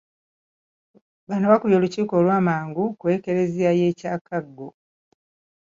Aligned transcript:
Bano 1.29 1.45
bakubye 1.51 1.75
olukiiko 1.77 2.13
olw'amangu 2.19 2.83
ku 2.99 3.05
Ekereziya 3.15 3.71
y'e 3.79 3.91
Kyakago. 3.99 4.67